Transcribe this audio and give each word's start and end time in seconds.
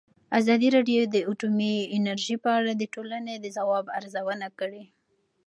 ازادي 0.39 0.67
راډیو 0.75 1.01
د 1.13 1.15
اټومي 1.31 1.75
انرژي 1.97 2.35
په 2.43 2.49
اړه 2.59 2.71
د 2.75 2.83
ټولنې 2.93 3.35
د 3.39 3.45
ځواب 3.57 3.85
ارزونه 3.97 4.47
کړې. 4.59 4.83